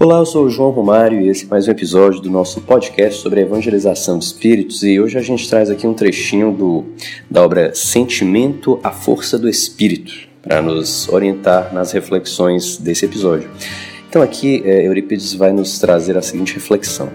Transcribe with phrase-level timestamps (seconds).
[0.00, 3.20] Olá, eu sou o João Romário e esse é mais um episódio do nosso podcast
[3.20, 6.84] sobre a evangelização de espíritos e hoje a gente traz aqui um trechinho do,
[7.28, 13.50] da obra Sentimento, a Força do Espírito para nos orientar nas reflexões desse episódio.
[14.08, 17.10] Então aqui é, Eurípides vai nos trazer a seguinte reflexão.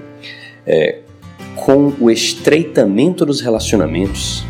[0.68, 1.00] É,
[1.56, 4.44] com o estreitamento dos relacionamentos,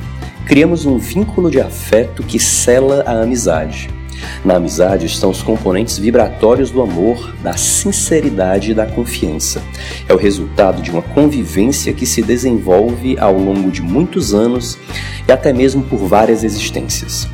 [0.47, 3.91] criamos um vínculo de afeto que cela a amizade
[4.43, 9.61] na amizade estão os componentes vibratórios do amor, da sinceridade e da confiança.
[10.07, 14.77] É o resultado de uma convivência que se desenvolve ao longo de muitos anos
[15.27, 17.27] e até mesmo por várias existências.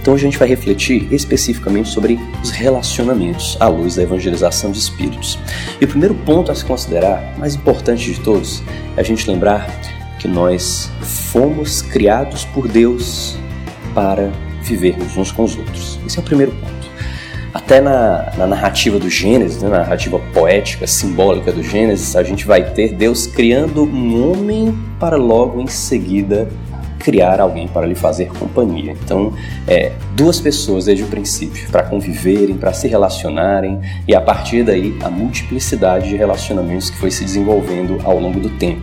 [0.00, 5.38] Então a gente vai refletir especificamente sobre os relacionamentos à luz da evangelização de espíritos.
[5.80, 8.62] E o primeiro ponto a se considerar, mais importante de todos,
[8.96, 9.68] é a gente lembrar
[10.18, 13.36] que nós fomos criados por Deus
[13.94, 14.32] para
[14.68, 15.98] vivermos uns com os outros.
[16.06, 16.88] Esse é o primeiro ponto.
[17.52, 22.46] Até na, na narrativa do Gênesis, né, na narrativa poética, simbólica do Gênesis, a gente
[22.46, 26.48] vai ter Deus criando um homem para logo em seguida
[26.98, 28.92] criar alguém para lhe fazer companhia.
[28.92, 29.32] Então,
[29.66, 34.96] é, duas pessoas desde o princípio, para conviverem, para se relacionarem, e a partir daí
[35.02, 38.82] a multiplicidade de relacionamentos que foi se desenvolvendo ao longo do tempo.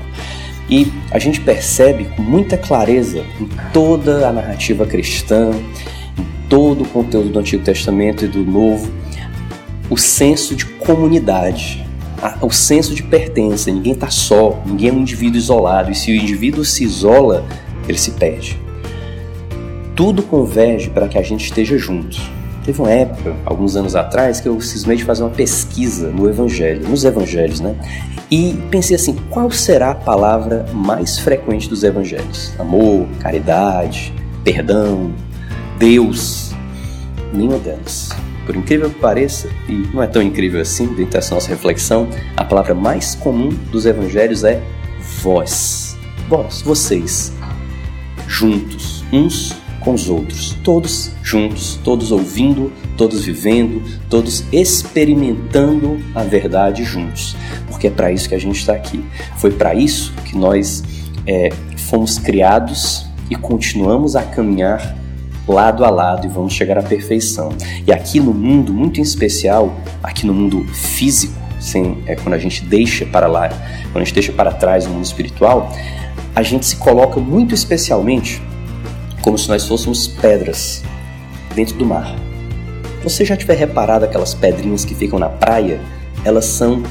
[0.69, 5.52] E a gente percebe com muita clareza em toda a narrativa cristã,
[6.17, 8.91] em todo o conteúdo do Antigo Testamento e do Novo,
[9.89, 11.85] o senso de comunidade,
[12.41, 13.72] o senso de pertença.
[13.72, 17.45] Ninguém está só, ninguém é um indivíduo isolado, e se o indivíduo se isola,
[17.88, 18.59] ele se perde.
[19.95, 22.17] Tudo converge para que a gente esteja junto.
[22.66, 26.89] Teve uma época, alguns anos atrás, que eu cismei de fazer uma pesquisa no Evangelho,
[26.89, 27.75] nos Evangelhos, né?
[28.31, 32.53] E pensei assim, qual será a palavra mais frequente dos Evangelhos?
[32.57, 34.11] Amor, caridade,
[34.44, 35.13] perdão,
[35.77, 36.55] Deus?
[37.31, 38.09] Nenhuma delas.
[38.47, 42.44] Por incrível que pareça, e não é tão incrível assim, dentro dessa nossa reflexão, a
[42.44, 44.59] palavra mais comum dos Evangelhos é
[45.22, 45.95] vós.
[46.27, 47.31] Vós, vocês,
[48.27, 56.84] juntos, uns com os outros, todos juntos, todos ouvindo, todos vivendo, todos experimentando a verdade
[56.84, 57.38] juntos,
[57.68, 59.06] porque é para isso que a gente está aqui.
[59.38, 60.84] Foi para isso que nós
[61.28, 64.97] é, fomos criados e continuamos a caminhar
[65.47, 67.50] lado a lado e vamos chegar à perfeição.
[67.85, 69.72] E aqui no mundo, muito em especial,
[70.02, 71.35] aqui no mundo físico,
[72.07, 73.50] é quando a gente deixa para lá,
[73.91, 75.72] quando a gente deixa para trás o mundo espiritual,
[76.35, 78.41] a gente se coloca muito especialmente
[79.25, 80.84] como se nós fôssemos pedras
[81.56, 82.16] dentro do mar.
[83.03, 85.81] Você já tiver reparado aquelas pedrinhas que ficam na praia?
[86.24, 86.84] Elas são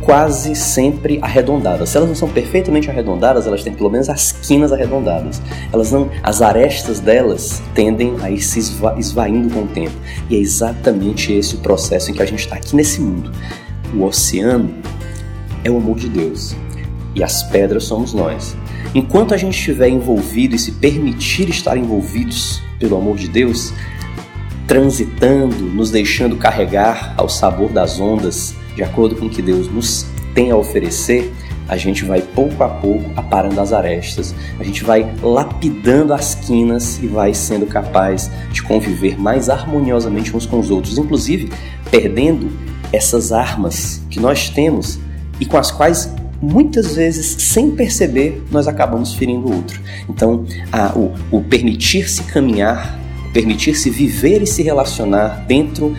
[0.00, 1.90] quase sempre arredondadas.
[1.90, 5.42] Se elas não são perfeitamente arredondadas, elas têm pelo menos as quinas arredondadas.
[5.70, 9.94] Elas não, as arestas delas tendem a ir se esva, esvaindo com o tempo.
[10.30, 13.30] E é exatamente esse o processo em que a gente está aqui nesse mundo.
[13.94, 14.74] O oceano
[15.62, 16.56] é o amor de Deus
[17.14, 18.56] e as pedras somos nós.
[18.94, 23.72] Enquanto a gente estiver envolvido e se permitir estar envolvidos pelo amor de Deus,
[24.66, 30.06] transitando, nos deixando carregar ao sabor das ondas, de acordo com o que Deus nos
[30.34, 31.32] tem a oferecer,
[31.68, 36.98] a gente vai pouco a pouco aparando as arestas, a gente vai lapidando as quinas
[37.02, 41.50] e vai sendo capaz de conviver mais harmoniosamente uns com os outros, inclusive
[41.90, 42.50] perdendo
[42.90, 44.98] essas armas que nós temos
[45.38, 46.10] e com as quais
[46.40, 49.80] muitas vezes, sem perceber, nós acabamos ferindo o outro.
[50.08, 52.98] Então, a, o, o permitir-se caminhar,
[53.32, 55.96] permitir-se viver e se relacionar dentro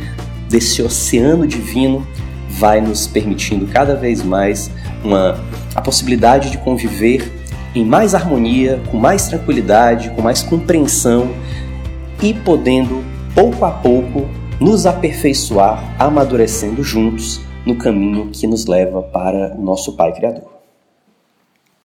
[0.50, 2.06] desse oceano divino
[2.50, 4.72] vai nos permitindo cada vez mais
[5.04, 5.40] uma,
[5.76, 7.32] a possibilidade de conviver
[7.76, 11.32] em mais harmonia, com mais tranquilidade, com mais compreensão
[12.22, 13.04] e podendo,
[13.36, 14.28] pouco a pouco,
[14.60, 17.40] nos aperfeiçoar, amadurecendo juntos
[17.70, 20.59] no caminho que nos leva para o nosso Pai Criador.